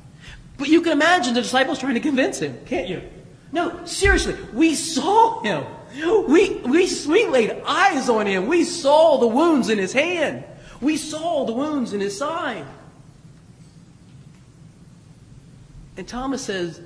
But 0.57 0.69
you 0.69 0.81
can 0.81 0.93
imagine 0.93 1.33
the 1.33 1.41
disciples 1.41 1.79
trying 1.79 1.95
to 1.95 1.99
convince 1.99 2.39
him, 2.39 2.57
can't 2.65 2.87
you? 2.87 3.01
No, 3.51 3.85
seriously, 3.85 4.35
we 4.53 4.75
saw 4.75 5.41
him. 5.41 5.65
We, 6.27 6.55
we, 6.57 6.89
we 7.07 7.27
laid 7.27 7.61
eyes 7.65 8.09
on 8.09 8.27
him. 8.27 8.47
We 8.47 8.63
saw 8.63 9.17
the 9.17 9.27
wounds 9.27 9.69
in 9.69 9.77
his 9.77 9.93
hand. 9.93 10.43
We 10.81 10.97
saw 10.97 11.45
the 11.45 11.53
wounds 11.53 11.93
in 11.93 12.01
his 12.01 12.17
side. 12.17 12.65
And 15.95 16.07
Thomas 16.07 16.43
says, 16.43 16.81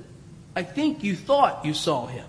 I 0.56 0.62
think 0.62 1.02
you 1.02 1.16
thought 1.16 1.64
you 1.64 1.74
saw 1.74 2.06
him. 2.06 2.26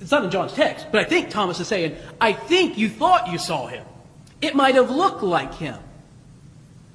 It's 0.00 0.10
not 0.10 0.24
in 0.24 0.30
John's 0.30 0.52
text, 0.52 0.86
but 0.92 1.00
I 1.00 1.04
think 1.04 1.30
Thomas 1.30 1.58
is 1.58 1.66
saying, 1.66 1.96
I 2.20 2.32
think 2.32 2.78
you 2.78 2.88
thought 2.88 3.32
you 3.32 3.38
saw 3.38 3.66
him. 3.66 3.84
It 4.40 4.54
might 4.54 4.76
have 4.76 4.90
looked 4.90 5.22
like 5.22 5.54
him. 5.54 5.76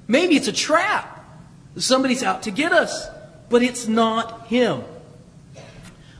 Maybe 0.08 0.36
it's 0.36 0.48
a 0.48 0.52
trap. 0.52 1.10
Somebody's 1.76 2.22
out 2.22 2.44
to 2.44 2.50
get 2.50 2.72
us, 2.72 3.08
but 3.50 3.62
it's 3.62 3.86
not 3.86 4.46
him. 4.46 4.84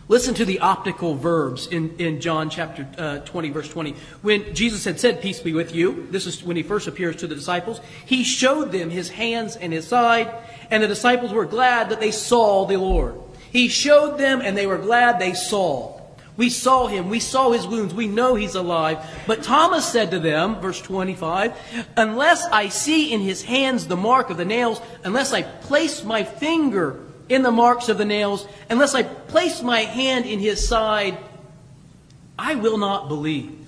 Listen 0.07 0.35
to 0.35 0.45
the 0.45 0.59
optical 0.59 1.15
verbs 1.15 1.67
in, 1.67 1.97
in 1.97 2.21
John 2.21 2.51
chapter 2.51 2.87
uh, 2.99 3.19
20, 3.21 3.51
verse 3.51 3.69
20. 3.71 3.95
When 4.21 4.55
Jesus 4.55 4.85
had 4.85 5.01
said, 5.01 5.23
Peace 5.23 5.41
be 5.41 5.55
with 5.55 5.75
you, 5.75 6.07
this 6.11 6.27
is 6.27 6.45
when 6.45 6.57
he 6.57 6.63
first 6.63 6.87
appears 6.87 7.17
to 7.17 7.27
the 7.27 7.35
disciples, 7.35 7.81
he 8.05 8.23
showed 8.23 8.71
them 8.71 8.91
his 8.91 9.09
hands 9.09 9.57
and 9.57 9.73
his 9.73 9.87
side, 9.87 10.31
and 10.71 10.83
the 10.83 10.89
disciples 10.89 11.33
were 11.33 11.47
glad 11.47 11.89
that 11.89 12.01
they 12.01 12.11
saw 12.11 12.67
the 12.67 12.77
Lord. 12.77 13.15
He 13.51 13.69
showed 13.69 14.19
them, 14.19 14.43
and 14.43 14.59
they 14.59 14.67
were 14.67 14.77
glad 14.77 15.19
they 15.19 15.33
saw. 15.33 15.99
We 16.37 16.51
saw 16.51 16.89
him. 16.89 17.11
We 17.11 17.21
saw 17.21 17.53
his 17.53 17.67
wounds. 17.67 17.95
We 17.95 18.09
know 18.09 18.35
he's 18.35 18.57
alive. 18.57 18.99
But 19.27 19.45
Thomas 19.45 19.87
said 19.87 20.11
to 20.11 20.19
them, 20.19 20.57
verse 20.57 20.81
25, 20.81 21.57
Unless 21.97 22.47
I 22.47 22.69
see 22.69 23.13
in 23.13 23.21
his 23.21 23.43
hands 23.43 23.87
the 23.87 23.97
mark 23.97 24.31
of 24.31 24.37
the 24.37 24.45
nails, 24.45 24.81
unless 25.05 25.33
I 25.33 25.43
place 25.43 26.03
my 26.03 26.25
finger 26.25 27.01
in 27.29 27.43
the 27.43 27.53
marks 27.53 27.89
of 27.89 27.99
the 27.99 28.05
nails, 28.05 28.47
unless 28.69 28.95
I 28.95 29.05
place 29.05 29.63
my 29.63 29.81
hand 29.81 30.27
in 30.27 30.41
his 30.41 30.67
side, 30.67 31.19
I 32.37 32.57
will 32.57 32.79
not 32.79 33.09
believe. 33.09 33.61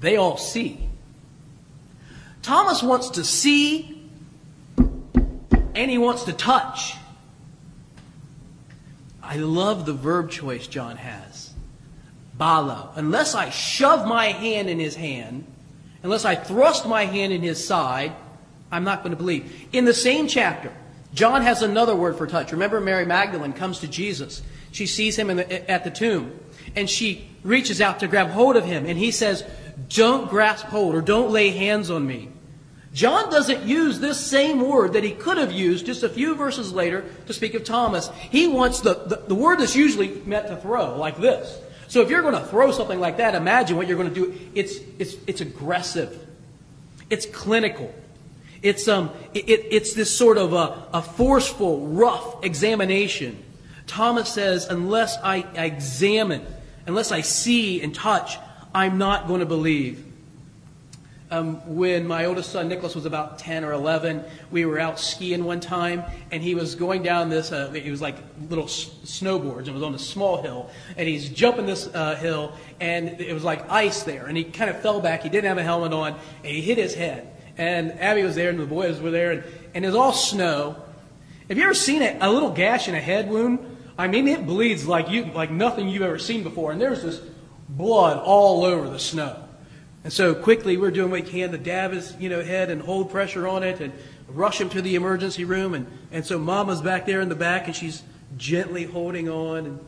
They 0.00 0.16
all 0.16 0.38
see. 0.38 0.80
Thomas 2.42 2.82
wants 2.82 3.10
to 3.10 3.24
see 3.24 4.08
and 5.74 5.90
he 5.90 5.98
wants 5.98 6.24
to 6.24 6.32
touch. 6.32 6.94
I 9.26 9.36
love 9.36 9.86
the 9.86 9.92
verb 9.92 10.30
choice 10.30 10.66
John 10.66 10.96
has. 10.96 11.52
Balo. 12.38 12.90
Unless 12.96 13.34
I 13.34 13.50
shove 13.50 14.06
my 14.06 14.26
hand 14.26 14.68
in 14.68 14.78
his 14.78 14.94
hand, 14.94 15.44
unless 16.02 16.24
I 16.24 16.36
thrust 16.36 16.86
my 16.86 17.06
hand 17.06 17.32
in 17.32 17.42
his 17.42 17.64
side, 17.64 18.12
I'm 18.70 18.84
not 18.84 19.02
going 19.02 19.10
to 19.10 19.16
believe. 19.16 19.66
In 19.72 19.84
the 19.84 19.94
same 19.94 20.28
chapter, 20.28 20.72
John 21.14 21.42
has 21.42 21.62
another 21.62 21.96
word 21.96 22.16
for 22.16 22.26
touch. 22.26 22.52
Remember, 22.52 22.80
Mary 22.80 23.06
Magdalene 23.06 23.52
comes 23.52 23.80
to 23.80 23.88
Jesus. 23.88 24.42
She 24.70 24.86
sees 24.86 25.18
him 25.18 25.28
the, 25.28 25.70
at 25.70 25.84
the 25.84 25.90
tomb, 25.90 26.38
and 26.74 26.88
she 26.88 27.28
reaches 27.42 27.80
out 27.80 28.00
to 28.00 28.08
grab 28.08 28.28
hold 28.28 28.56
of 28.56 28.64
him, 28.64 28.86
and 28.86 28.98
he 28.98 29.10
says, 29.10 29.44
Don't 29.88 30.28
grasp 30.28 30.66
hold 30.66 30.94
or 30.94 31.00
don't 31.00 31.30
lay 31.30 31.50
hands 31.50 31.90
on 31.90 32.06
me. 32.06 32.28
John 32.96 33.30
doesn't 33.30 33.66
use 33.66 34.00
this 34.00 34.18
same 34.18 34.66
word 34.66 34.94
that 34.94 35.04
he 35.04 35.10
could 35.10 35.36
have 35.36 35.52
used 35.52 35.84
just 35.84 36.02
a 36.02 36.08
few 36.08 36.34
verses 36.34 36.72
later 36.72 37.04
to 37.26 37.34
speak 37.34 37.52
of 37.52 37.62
Thomas. 37.62 38.08
He 38.30 38.48
wants 38.48 38.80
the, 38.80 38.94
the, 38.94 39.16
the 39.28 39.34
word 39.34 39.60
that's 39.60 39.76
usually 39.76 40.22
meant 40.24 40.46
to 40.46 40.56
throw, 40.56 40.96
like 40.96 41.18
this. 41.18 41.60
So 41.88 42.00
if 42.00 42.08
you're 42.08 42.22
going 42.22 42.32
to 42.32 42.46
throw 42.48 42.72
something 42.72 42.98
like 42.98 43.18
that, 43.18 43.34
imagine 43.34 43.76
what 43.76 43.86
you're 43.86 43.98
going 43.98 44.08
to 44.08 44.14
do. 44.14 44.38
It's, 44.54 44.76
it's, 44.98 45.16
it's 45.26 45.42
aggressive. 45.42 46.26
It's 47.10 47.26
clinical. 47.26 47.94
It's, 48.62 48.88
um, 48.88 49.10
it, 49.34 49.44
it's 49.46 49.92
this 49.92 50.16
sort 50.16 50.38
of 50.38 50.54
a, 50.54 50.88
a 50.94 51.02
forceful, 51.02 51.88
rough 51.88 52.42
examination. 52.46 53.44
Thomas 53.86 54.32
says, 54.32 54.68
unless 54.68 55.18
I 55.18 55.44
examine, 55.54 56.46
unless 56.86 57.12
I 57.12 57.20
see 57.20 57.82
and 57.82 57.94
touch, 57.94 58.38
I'm 58.74 58.96
not 58.96 59.28
going 59.28 59.40
to 59.40 59.46
believe. 59.46 60.05
Um, 61.28 61.56
when 61.74 62.06
my 62.06 62.26
oldest 62.26 62.52
son 62.52 62.68
Nicholas 62.68 62.94
was 62.94 63.04
about 63.04 63.40
10 63.40 63.64
or 63.64 63.72
11, 63.72 64.22
we 64.52 64.64
were 64.64 64.78
out 64.78 65.00
skiing 65.00 65.44
one 65.44 65.58
time, 65.58 66.04
and 66.30 66.40
he 66.40 66.54
was 66.54 66.76
going 66.76 67.02
down 67.02 67.30
this, 67.30 67.50
uh, 67.50 67.72
it 67.74 67.90
was 67.90 68.00
like 68.00 68.14
little 68.48 68.66
s- 68.66 68.90
snowboards, 69.04 69.58
and 69.60 69.68
it 69.70 69.74
was 69.74 69.82
on 69.82 69.94
a 69.94 69.98
small 69.98 70.40
hill, 70.40 70.70
and 70.96 71.08
he's 71.08 71.28
jumping 71.28 71.66
this 71.66 71.88
uh, 71.92 72.14
hill, 72.14 72.52
and 72.80 73.20
it 73.20 73.34
was 73.34 73.42
like 73.42 73.68
ice 73.68 74.04
there, 74.04 74.26
and 74.26 74.36
he 74.36 74.44
kind 74.44 74.70
of 74.70 74.80
fell 74.80 75.00
back, 75.00 75.24
he 75.24 75.28
didn't 75.28 75.48
have 75.48 75.58
a 75.58 75.64
helmet 75.64 75.92
on, 75.92 76.12
and 76.12 76.46
he 76.46 76.60
hit 76.60 76.78
his 76.78 76.94
head. 76.94 77.26
And 77.58 77.98
Abby 78.00 78.22
was 78.22 78.36
there, 78.36 78.50
and 78.50 78.60
the 78.60 78.66
boys 78.66 79.00
were 79.00 79.10
there, 79.10 79.32
and, 79.32 79.44
and 79.74 79.84
it 79.84 79.88
was 79.88 79.96
all 79.96 80.12
snow. 80.12 80.76
Have 81.48 81.58
you 81.58 81.64
ever 81.64 81.74
seen 81.74 82.02
a, 82.02 82.18
a 82.20 82.30
little 82.30 82.50
gash 82.50 82.86
in 82.86 82.94
a 82.94 83.00
head 83.00 83.28
wound? 83.28 83.58
I 83.98 84.06
mean, 84.06 84.28
it 84.28 84.46
bleeds 84.46 84.86
like, 84.86 85.10
you, 85.10 85.24
like 85.24 85.50
nothing 85.50 85.88
you've 85.88 86.02
ever 86.02 86.20
seen 86.20 86.44
before, 86.44 86.70
and 86.70 86.80
there's 86.80 87.02
this 87.02 87.20
blood 87.68 88.18
all 88.18 88.64
over 88.64 88.88
the 88.88 89.00
snow. 89.00 89.42
And 90.06 90.12
so 90.12 90.36
quickly 90.36 90.76
we're 90.76 90.92
doing 90.92 91.10
what 91.10 91.24
we 91.24 91.28
can 91.28 91.50
to 91.50 91.58
dab 91.58 91.90
his 91.90 92.14
you 92.20 92.28
know, 92.28 92.40
head 92.40 92.70
and 92.70 92.80
hold 92.80 93.10
pressure 93.10 93.48
on 93.48 93.64
it 93.64 93.80
and 93.80 93.92
rush 94.28 94.60
him 94.60 94.68
to 94.68 94.80
the 94.80 94.94
emergency 94.94 95.44
room. 95.44 95.74
And, 95.74 95.84
and 96.12 96.24
so 96.24 96.38
mama's 96.38 96.80
back 96.80 97.06
there 97.06 97.20
in 97.20 97.28
the 97.28 97.34
back 97.34 97.66
and 97.66 97.74
she's 97.74 98.04
gently 98.36 98.84
holding 98.84 99.28
on. 99.28 99.66
And, 99.66 99.80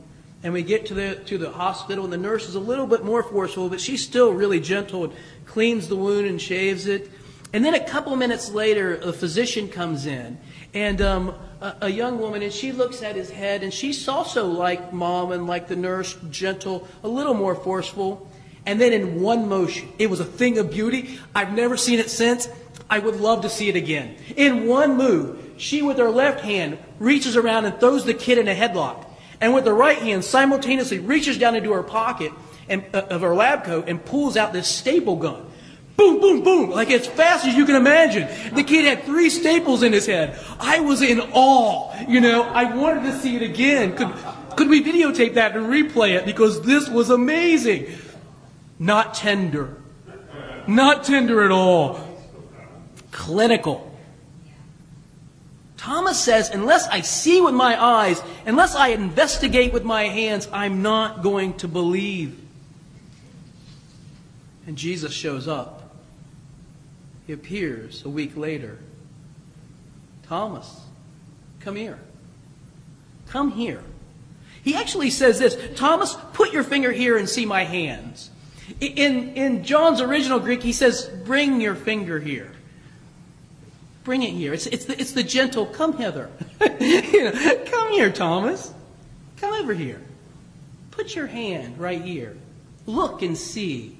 and 0.42 0.52
we 0.52 0.64
get 0.64 0.86
to 0.86 0.94
the, 0.94 1.14
to 1.26 1.38
the 1.38 1.52
hospital 1.52 2.02
and 2.02 2.12
the 2.12 2.16
nurse 2.18 2.48
is 2.48 2.56
a 2.56 2.60
little 2.60 2.88
bit 2.88 3.04
more 3.04 3.22
forceful, 3.22 3.68
but 3.68 3.80
she's 3.80 4.04
still 4.04 4.32
really 4.32 4.58
gentle 4.58 5.04
and 5.04 5.12
cleans 5.46 5.86
the 5.86 5.94
wound 5.94 6.26
and 6.26 6.42
shaves 6.42 6.88
it. 6.88 7.08
And 7.52 7.64
then 7.64 7.74
a 7.74 7.84
couple 7.84 8.16
minutes 8.16 8.50
later, 8.50 8.96
a 8.96 9.12
physician 9.12 9.68
comes 9.68 10.04
in 10.04 10.36
and 10.74 11.00
um, 11.00 11.34
a, 11.60 11.76
a 11.82 11.88
young 11.88 12.18
woman, 12.18 12.42
and 12.42 12.52
she 12.52 12.72
looks 12.72 13.02
at 13.02 13.14
his 13.14 13.30
head, 13.30 13.62
and 13.62 13.72
she's 13.72 14.06
also 14.08 14.46
like 14.46 14.92
mom 14.92 15.32
and 15.32 15.46
like 15.46 15.68
the 15.68 15.76
nurse, 15.76 16.16
gentle, 16.28 16.86
a 17.02 17.08
little 17.08 17.34
more 17.34 17.54
forceful. 17.54 18.27
And 18.68 18.78
then 18.78 18.92
in 18.92 19.22
one 19.22 19.48
motion, 19.48 19.88
it 19.98 20.10
was 20.10 20.20
a 20.20 20.26
thing 20.26 20.58
of 20.58 20.70
beauty. 20.70 21.18
I've 21.34 21.54
never 21.54 21.78
seen 21.78 22.00
it 22.00 22.10
since. 22.10 22.50
I 22.90 22.98
would 22.98 23.18
love 23.18 23.40
to 23.40 23.48
see 23.48 23.70
it 23.70 23.76
again. 23.76 24.16
In 24.36 24.66
one 24.66 24.98
move, 24.98 25.54
she 25.56 25.80
with 25.80 25.96
her 25.96 26.10
left 26.10 26.40
hand 26.40 26.76
reaches 26.98 27.34
around 27.34 27.64
and 27.64 27.80
throws 27.80 28.04
the 28.04 28.12
kid 28.12 28.36
in 28.36 28.46
a 28.46 28.54
headlock. 28.54 29.06
And 29.40 29.54
with 29.54 29.64
the 29.64 29.72
right 29.72 29.96
hand 29.96 30.22
simultaneously 30.22 30.98
reaches 30.98 31.38
down 31.38 31.56
into 31.56 31.72
her 31.72 31.82
pocket 31.82 32.30
and, 32.68 32.84
uh, 32.92 33.06
of 33.08 33.22
her 33.22 33.34
lab 33.34 33.64
coat 33.64 33.88
and 33.88 34.04
pulls 34.04 34.36
out 34.36 34.52
this 34.52 34.68
staple 34.68 35.16
gun. 35.16 35.46
Boom, 35.96 36.20
boom, 36.20 36.44
boom, 36.44 36.70
like 36.70 36.90
as 36.90 37.06
fast 37.06 37.46
as 37.46 37.54
you 37.54 37.64
can 37.64 37.74
imagine. 37.74 38.28
The 38.54 38.64
kid 38.64 38.84
had 38.84 39.04
three 39.04 39.30
staples 39.30 39.82
in 39.82 39.94
his 39.94 40.04
head. 40.04 40.38
I 40.60 40.80
was 40.80 41.00
in 41.00 41.20
awe. 41.32 41.90
You 42.06 42.20
know, 42.20 42.42
I 42.42 42.64
wanted 42.64 43.04
to 43.04 43.18
see 43.18 43.34
it 43.34 43.42
again. 43.42 43.96
Could, 43.96 44.12
could 44.56 44.68
we 44.68 44.84
videotape 44.84 45.34
that 45.34 45.56
and 45.56 45.68
replay 45.68 46.10
it? 46.18 46.26
Because 46.26 46.60
this 46.60 46.86
was 46.90 47.08
amazing. 47.08 47.86
Not 48.78 49.14
tender. 49.14 49.76
Not 50.66 51.04
tender 51.04 51.44
at 51.44 51.50
all. 51.50 52.00
Clinical. 53.10 53.84
Thomas 55.76 56.22
says, 56.22 56.50
unless 56.50 56.86
I 56.88 57.00
see 57.00 57.40
with 57.40 57.54
my 57.54 57.82
eyes, 57.82 58.20
unless 58.44 58.74
I 58.74 58.88
investigate 58.88 59.72
with 59.72 59.84
my 59.84 60.04
hands, 60.04 60.48
I'm 60.52 60.82
not 60.82 61.22
going 61.22 61.54
to 61.58 61.68
believe. 61.68 62.38
And 64.66 64.76
Jesus 64.76 65.14
shows 65.14 65.48
up. 65.48 65.94
He 67.26 67.32
appears 67.32 68.04
a 68.04 68.08
week 68.08 68.36
later. 68.36 68.78
Thomas, 70.26 70.82
come 71.60 71.76
here. 71.76 71.98
Come 73.28 73.52
here. 73.52 73.82
He 74.62 74.74
actually 74.74 75.10
says 75.10 75.38
this 75.38 75.56
Thomas, 75.76 76.16
put 76.34 76.52
your 76.52 76.64
finger 76.64 76.92
here 76.92 77.16
and 77.16 77.28
see 77.28 77.46
my 77.46 77.64
hands. 77.64 78.30
In, 78.80 79.34
in 79.34 79.64
John's 79.64 80.00
original 80.00 80.38
Greek, 80.38 80.62
he 80.62 80.72
says, 80.72 81.10
bring 81.24 81.60
your 81.60 81.74
finger 81.74 82.20
here. 82.20 82.52
Bring 84.04 84.22
it 84.22 84.30
here. 84.30 84.54
It's, 84.54 84.66
it's, 84.66 84.84
the, 84.84 85.00
it's 85.00 85.12
the 85.12 85.24
gentle, 85.24 85.66
come 85.66 85.96
hither. 85.96 86.30
you 86.80 87.24
know, 87.24 87.64
come 87.66 87.90
here, 87.92 88.10
Thomas. 88.10 88.72
Come 89.38 89.52
over 89.54 89.74
here. 89.74 90.00
Put 90.92 91.14
your 91.14 91.26
hand 91.26 91.78
right 91.78 92.00
here. 92.00 92.36
Look 92.86 93.22
and 93.22 93.36
see. 93.36 93.96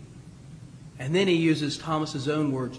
And 0.99 1.14
then 1.14 1.28
he 1.28 1.35
uses 1.35 1.76
Thomas's 1.76 2.28
own 2.28 2.52
words. 2.52 2.78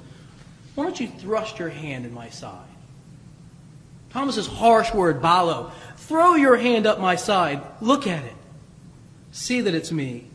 Why 0.75 0.85
don't 0.85 0.99
you 0.99 1.07
thrust 1.07 1.59
your 1.59 1.69
hand 1.69 2.05
in 2.05 2.13
my 2.13 2.29
side? 2.29 2.65
Thomas's 4.09 4.47
harsh 4.47 4.93
word, 4.93 5.21
balo. 5.21 5.71
Throw 5.97 6.35
your 6.35 6.55
hand 6.55 6.87
up 6.87 6.99
my 6.99 7.15
side. 7.15 7.61
Look 7.81 8.07
at 8.07 8.23
it. 8.23 8.35
See 9.31 9.61
that 9.61 9.75
it's 9.75 9.91
me 9.91 10.25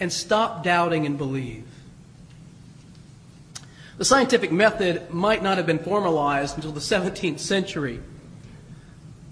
and 0.00 0.12
stop 0.12 0.62
doubting 0.62 1.06
and 1.06 1.18
believe. 1.18 1.64
The 3.96 4.04
scientific 4.04 4.52
method 4.52 5.10
might 5.10 5.42
not 5.42 5.56
have 5.56 5.66
been 5.66 5.80
formalized 5.80 6.56
until 6.56 6.72
the 6.72 6.80
17th 6.80 7.40
century. 7.40 8.00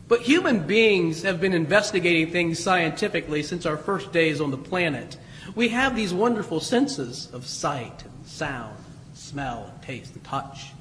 But 0.08 0.22
human 0.22 0.66
beings 0.66 1.22
have 1.22 1.40
been 1.40 1.52
investigating 1.52 2.32
things 2.32 2.58
scientifically 2.62 3.42
since 3.42 3.66
our 3.66 3.76
first 3.76 4.12
days 4.12 4.40
on 4.40 4.50
the 4.50 4.56
planet. 4.56 5.16
We 5.54 5.68
have 5.68 5.94
these 5.94 6.12
wonderful 6.12 6.60
senses 6.60 7.28
of 7.32 7.46
sight 7.46 8.04
and 8.04 8.26
sound, 8.26 8.76
smell 9.14 9.70
and 9.72 9.82
taste 9.82 10.14
and 10.14 10.24
touch. 10.24 10.72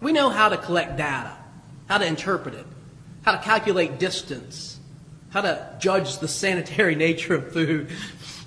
We 0.00 0.12
know 0.12 0.30
how 0.30 0.48
to 0.48 0.56
collect 0.56 0.96
data, 0.96 1.36
how 1.88 1.98
to 1.98 2.06
interpret 2.06 2.54
it. 2.54 2.66
how 3.22 3.32
to 3.32 3.42
calculate 3.44 3.98
distance, 3.98 4.78
how 5.30 5.42
to 5.42 5.76
judge 5.78 6.18
the 6.18 6.28
sanitary 6.28 6.94
nature 7.06 7.34
of 7.34 7.52
food, 7.52 7.88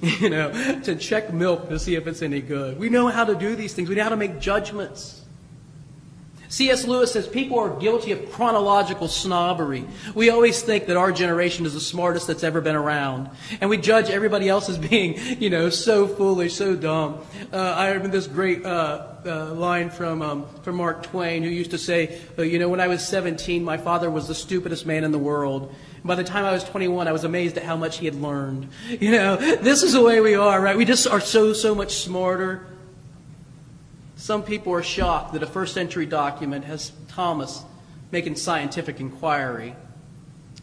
you 0.20 0.30
know, 0.30 0.52
to 0.82 0.96
check 0.96 1.32
milk 1.32 1.70
to 1.70 1.78
see 1.78 1.96
if 1.96 2.08
it's 2.08 2.24
any 2.24 2.42
good. 2.42 2.80
We 2.80 2.90
know 2.90 3.08
how 3.08 3.24
to 3.24 3.36
do 3.36 3.56
these 3.56 3.74
things. 3.74 3.88
We 3.88 3.96
know 3.96 4.04
how 4.04 4.10
to 4.10 4.18
make 4.18 4.40
judgments. 4.40 5.21
C.S. 6.52 6.86
Lewis 6.86 7.14
says 7.14 7.30
people 7.30 7.58
are 7.60 7.70
guilty 7.80 8.12
of 8.12 8.30
chronological 8.34 9.08
snobbery. 9.08 9.86
We 10.14 10.30
always 10.32 10.62
think 10.62 10.88
that 10.88 10.98
our 10.98 11.14
generation 11.14 11.66
is 11.66 11.74
the 11.74 11.80
smartest 11.80 12.28
that's 12.28 12.44
ever 12.44 12.60
been 12.60 12.76
around. 12.76 13.30
And 13.62 13.70
we 13.70 13.78
judge 13.78 14.10
everybody 14.10 14.50
else 14.50 14.68
as 14.68 14.78
being, 14.78 15.18
you 15.42 15.50
know, 15.50 15.70
so 15.70 16.08
foolish, 16.08 16.54
so 16.54 16.76
dumb. 16.76 17.22
Uh, 17.54 17.58
I 17.58 17.92
remember 17.92 18.10
this 18.10 18.28
great 18.28 18.66
uh, 18.66 19.14
uh, 19.26 19.54
line 19.54 19.90
from, 19.90 20.22
um, 20.22 20.46
from 20.62 20.76
Mark 20.76 21.04
Twain 21.04 21.42
who 21.42 21.50
used 21.50 21.72
to 21.72 21.78
say, 21.78 22.20
uh, 22.38 22.42
you 22.42 22.60
know, 22.60 22.68
when 22.68 22.82
I 22.82 22.88
was 22.90 23.08
17, 23.08 23.64
my 23.64 23.78
father 23.78 24.12
was 24.12 24.28
the 24.28 24.36
stupidest 24.36 24.86
man 24.86 25.06
in 25.06 25.14
the 25.14 25.20
world. 25.20 25.74
By 26.04 26.16
the 26.16 26.24
time 26.26 26.44
I 26.44 26.52
was 26.52 26.66
21, 26.66 27.08
I 27.08 27.14
was 27.14 27.24
amazed 27.24 27.58
at 27.58 27.64
how 27.64 27.78
much 27.78 28.00
he 28.00 28.08
had 28.08 28.16
learned. 28.16 28.68
You 28.90 29.12
know, 29.12 29.36
this 29.62 29.84
is 29.84 29.94
the 29.94 30.02
way 30.02 30.20
we 30.20 30.36
are, 30.36 30.60
right? 30.60 30.76
We 30.76 30.84
just 30.84 31.08
are 31.08 31.22
so, 31.22 31.54
so 31.54 31.74
much 31.74 31.94
smarter. 31.94 32.68
Some 34.22 34.44
people 34.44 34.72
are 34.74 34.84
shocked 34.84 35.34
that 35.34 35.42
a 35.42 35.48
first 35.48 35.74
century 35.74 36.06
document 36.06 36.66
has 36.66 36.92
Thomas 37.08 37.64
making 38.12 38.36
scientific 38.36 39.00
inquiry. 39.00 39.76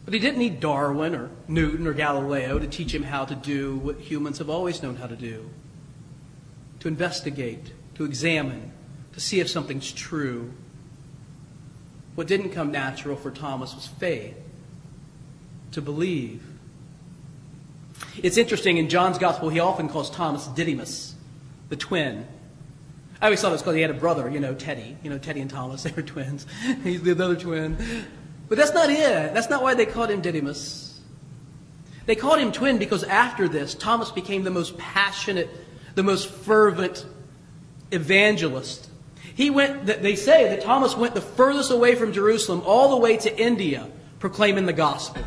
But 0.05 0.13
he 0.13 0.19
didn't 0.21 0.39
need 0.39 0.61
Darwin 0.61 1.13
or 1.13 1.29
Newton 1.49 1.85
or 1.85 1.91
Galileo 1.91 2.57
to 2.57 2.67
teach 2.67 2.95
him 2.95 3.03
how 3.03 3.25
to 3.25 3.35
do 3.35 3.75
what 3.79 3.99
humans 3.99 4.37
have 4.37 4.49
always 4.49 4.81
known 4.81 4.95
how 4.95 5.07
to 5.07 5.15
do 5.17 5.49
to 6.79 6.87
investigate, 6.87 7.73
to 7.95 8.05
examine, 8.05 8.71
to 9.11 9.19
see 9.19 9.41
if 9.41 9.49
something's 9.49 9.91
true. 9.91 10.53
What 12.15 12.27
didn't 12.27 12.51
come 12.51 12.71
natural 12.71 13.17
for 13.17 13.29
Thomas 13.29 13.75
was 13.75 13.87
faith, 13.87 14.37
to 15.73 15.81
believe. 15.81 16.41
It's 18.23 18.37
interesting, 18.37 18.77
in 18.77 18.87
John's 18.87 19.17
gospel, 19.17 19.49
he 19.49 19.59
often 19.59 19.89
calls 19.89 20.09
Thomas 20.09 20.47
Didymus, 20.47 21.13
the 21.67 21.75
twin. 21.75 22.25
I 23.21 23.25
always 23.25 23.41
thought 23.41 23.49
it 23.49 23.53
was 23.53 23.61
because 23.61 23.75
he 23.75 23.81
had 23.81 23.91
a 23.91 23.95
brother, 23.95 24.29
you 24.29 24.39
know, 24.39 24.53
Teddy. 24.53 24.95
You 25.03 25.09
know, 25.09 25.17
Teddy 25.17 25.41
and 25.41 25.49
Thomas, 25.49 25.83
they 25.83 25.91
were 25.91 26.01
twins. 26.01 26.45
He's 26.83 27.01
the 27.01 27.11
other 27.11 27.35
twin. 27.35 27.77
But 28.47 28.57
that's 28.57 28.73
not 28.73 28.89
it. 28.89 29.33
That's 29.33 29.49
not 29.49 29.61
why 29.61 29.73
they 29.75 29.85
called 29.85 30.09
him 30.09 30.21
Didymus. 30.21 30.99
They 32.05 32.15
called 32.15 32.39
him 32.39 32.51
twin 32.51 32.79
because 32.79 33.03
after 33.03 33.47
this, 33.47 33.75
Thomas 33.75 34.09
became 34.09 34.43
the 34.43 34.49
most 34.49 34.77
passionate, 34.77 35.49
the 35.93 36.01
most 36.01 36.27
fervent 36.29 37.05
evangelist. 37.91 38.89
He 39.35 39.51
went, 39.51 39.85
they 39.85 40.15
say 40.15 40.49
that 40.49 40.61
Thomas 40.61 40.97
went 40.97 41.13
the 41.13 41.21
furthest 41.21 41.71
away 41.71 41.93
from 41.93 42.11
Jerusalem, 42.11 42.63
all 42.65 42.89
the 42.89 42.97
way 42.97 43.17
to 43.17 43.39
India, 43.39 43.87
proclaiming 44.17 44.65
the 44.65 44.73
gospel. 44.73 45.23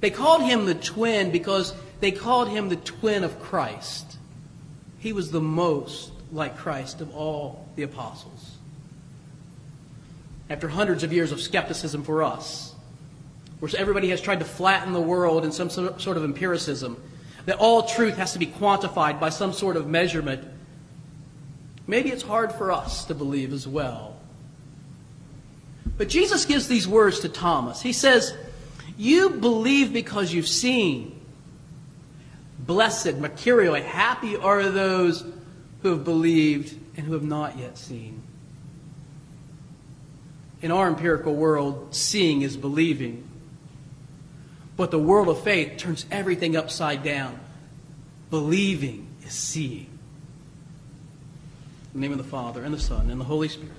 They 0.00 0.10
called 0.10 0.42
him 0.42 0.66
the 0.66 0.74
twin 0.74 1.30
because 1.30 1.74
they 2.00 2.12
called 2.12 2.48
him 2.50 2.68
the 2.68 2.76
twin 2.76 3.24
of 3.24 3.40
Christ. 3.40 4.17
He 4.98 5.12
was 5.12 5.30
the 5.30 5.40
most 5.40 6.12
like 6.32 6.58
Christ 6.58 7.00
of 7.00 7.14
all 7.14 7.66
the 7.76 7.82
apostles. 7.82 8.56
After 10.50 10.68
hundreds 10.68 11.02
of 11.02 11.12
years 11.12 11.32
of 11.32 11.40
skepticism 11.40 12.02
for 12.02 12.22
us, 12.22 12.74
where 13.60 13.70
everybody 13.76 14.10
has 14.10 14.20
tried 14.20 14.38
to 14.38 14.44
flatten 14.44 14.92
the 14.92 15.00
world 15.00 15.44
in 15.44 15.52
some 15.52 15.70
sort 15.70 16.16
of 16.16 16.24
empiricism, 16.24 17.00
that 17.46 17.58
all 17.58 17.82
truth 17.82 18.16
has 18.16 18.32
to 18.32 18.38
be 18.38 18.46
quantified 18.46 19.18
by 19.20 19.30
some 19.30 19.52
sort 19.52 19.76
of 19.76 19.86
measurement, 19.86 20.46
maybe 21.86 22.10
it's 22.10 22.22
hard 22.22 22.52
for 22.52 22.70
us 22.70 23.04
to 23.06 23.14
believe 23.14 23.52
as 23.52 23.66
well. 23.66 24.16
But 25.96 26.08
Jesus 26.08 26.44
gives 26.44 26.68
these 26.68 26.86
words 26.86 27.20
to 27.20 27.28
Thomas. 27.28 27.82
He 27.82 27.92
says, 27.92 28.34
You 28.96 29.30
believe 29.30 29.92
because 29.92 30.32
you've 30.32 30.48
seen. 30.48 31.17
Blessed, 32.68 33.18
Makarioi, 33.18 33.82
happy 33.82 34.36
are 34.36 34.62
those 34.68 35.24
who 35.80 35.88
have 35.88 36.04
believed 36.04 36.78
and 36.98 37.06
who 37.06 37.14
have 37.14 37.22
not 37.22 37.56
yet 37.56 37.78
seen. 37.78 38.22
In 40.60 40.70
our 40.70 40.86
empirical 40.86 41.34
world, 41.34 41.94
seeing 41.94 42.42
is 42.42 42.58
believing. 42.58 43.26
But 44.76 44.90
the 44.90 44.98
world 44.98 45.30
of 45.30 45.42
faith 45.42 45.78
turns 45.78 46.04
everything 46.10 46.56
upside 46.56 47.02
down. 47.02 47.40
Believing 48.28 49.08
is 49.24 49.32
seeing. 49.32 49.98
In 51.94 51.94
the 51.94 52.00
name 52.00 52.12
of 52.12 52.18
the 52.18 52.24
Father, 52.24 52.62
and 52.62 52.74
the 52.74 52.78
Son, 52.78 53.08
and 53.08 53.18
the 53.18 53.24
Holy 53.24 53.48
Spirit. 53.48 53.72